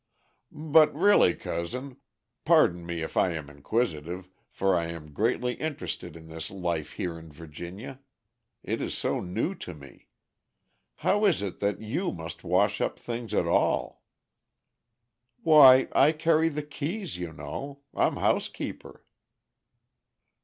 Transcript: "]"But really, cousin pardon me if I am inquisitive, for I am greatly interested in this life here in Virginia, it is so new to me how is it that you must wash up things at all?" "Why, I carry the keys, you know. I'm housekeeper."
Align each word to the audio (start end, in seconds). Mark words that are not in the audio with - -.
"]"But 0.71 0.91
really, 0.95 1.35
cousin 1.35 1.97
pardon 2.43 2.87
me 2.87 3.03
if 3.03 3.15
I 3.15 3.33
am 3.33 3.51
inquisitive, 3.51 4.31
for 4.49 4.75
I 4.75 4.87
am 4.87 5.13
greatly 5.13 5.53
interested 5.53 6.15
in 6.15 6.27
this 6.27 6.49
life 6.49 6.93
here 6.93 7.19
in 7.19 7.31
Virginia, 7.31 7.99
it 8.63 8.81
is 8.81 8.97
so 8.97 9.19
new 9.19 9.53
to 9.53 9.75
me 9.75 10.07
how 11.05 11.25
is 11.25 11.43
it 11.43 11.59
that 11.59 11.81
you 11.83 12.11
must 12.11 12.43
wash 12.43 12.81
up 12.81 12.97
things 12.97 13.31
at 13.35 13.45
all?" 13.45 14.01
"Why, 15.43 15.87
I 15.91 16.13
carry 16.13 16.49
the 16.49 16.63
keys, 16.63 17.19
you 17.19 17.31
know. 17.31 17.81
I'm 17.93 18.15
housekeeper." 18.15 19.05